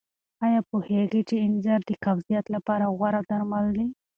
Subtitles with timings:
[0.45, 3.85] آیا پوهېږئ چې انځر د قبضیت لپاره غوره درمل دي؟